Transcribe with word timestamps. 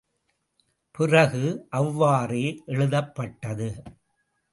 பிறகு, 0.91 1.65
அவ்வாறே 1.69 2.61
எழுதப்பட்டது. 2.65 3.69